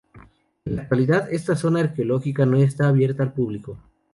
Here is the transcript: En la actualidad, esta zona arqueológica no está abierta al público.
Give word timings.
En 0.65 0.77
la 0.77 0.81
actualidad, 0.81 1.31
esta 1.31 1.55
zona 1.55 1.81
arqueológica 1.81 2.47
no 2.47 2.57
está 2.57 2.87
abierta 2.87 3.21
al 3.21 3.33
público. 3.33 3.77